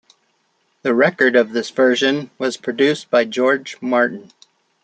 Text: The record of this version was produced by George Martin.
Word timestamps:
The 0.81 0.95
record 0.95 1.35
of 1.35 1.51
this 1.51 1.69
version 1.69 2.31
was 2.39 2.57
produced 2.57 3.11
by 3.11 3.23
George 3.25 3.79
Martin. 3.83 4.31